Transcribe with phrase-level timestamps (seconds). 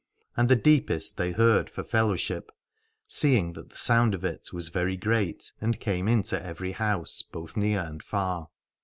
[0.35, 2.51] And the deepest they heard for fellowship,
[3.07, 7.55] seeing that the sound of it was very great and came into every house both
[7.55, 8.49] near and far.